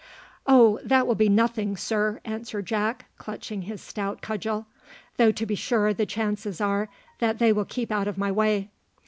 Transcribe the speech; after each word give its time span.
"Oh, 0.47 0.79
that 0.83 1.05
will 1.05 1.13
be 1.13 1.29
nothing, 1.29 1.77
sir!" 1.77 2.21
answered 2.25 2.65
Jack, 2.65 3.05
clutching 3.19 3.61
his 3.61 3.83
stout 3.83 4.19
cudgel; 4.19 4.65
"though 5.17 5.31
to 5.33 5.45
be 5.45 5.53
sure 5.53 5.93
the 5.93 6.07
chances 6.07 6.59
are 6.59 6.89
that 7.19 7.37
they 7.37 7.53
will 7.53 7.65
keep 7.65 7.91
out 7.91 8.07
of 8.07 8.17
my 8.17 8.31
way. 8.31 8.71